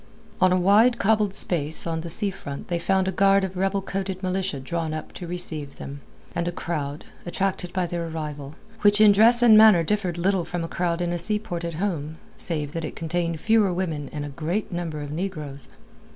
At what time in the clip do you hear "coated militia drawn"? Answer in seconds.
3.85-4.95